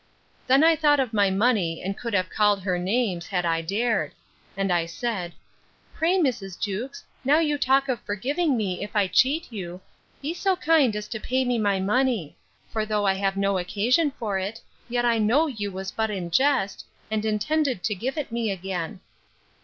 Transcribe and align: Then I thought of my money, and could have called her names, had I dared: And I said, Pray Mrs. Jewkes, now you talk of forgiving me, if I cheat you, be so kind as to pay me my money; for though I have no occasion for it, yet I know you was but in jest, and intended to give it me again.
Then 0.47 0.63
I 0.63 0.75
thought 0.75 0.99
of 0.99 1.13
my 1.13 1.29
money, 1.29 1.79
and 1.79 1.95
could 1.95 2.15
have 2.15 2.31
called 2.31 2.63
her 2.63 2.79
names, 2.79 3.27
had 3.27 3.45
I 3.45 3.61
dared: 3.61 4.13
And 4.57 4.73
I 4.73 4.87
said, 4.87 5.33
Pray 5.93 6.17
Mrs. 6.17 6.59
Jewkes, 6.59 7.03
now 7.23 7.37
you 7.37 7.55
talk 7.59 7.87
of 7.87 8.01
forgiving 8.01 8.57
me, 8.57 8.81
if 8.81 8.95
I 8.95 9.05
cheat 9.05 9.51
you, 9.51 9.79
be 10.19 10.33
so 10.33 10.55
kind 10.55 10.95
as 10.95 11.07
to 11.09 11.19
pay 11.19 11.45
me 11.45 11.59
my 11.59 11.79
money; 11.79 12.35
for 12.71 12.83
though 12.83 13.05
I 13.05 13.13
have 13.13 13.37
no 13.37 13.59
occasion 13.59 14.09
for 14.17 14.39
it, 14.39 14.59
yet 14.89 15.05
I 15.05 15.19
know 15.19 15.45
you 15.45 15.71
was 15.71 15.91
but 15.91 16.09
in 16.09 16.31
jest, 16.31 16.83
and 17.11 17.23
intended 17.23 17.83
to 17.83 17.93
give 17.93 18.17
it 18.17 18.31
me 18.31 18.49
again. 18.49 19.01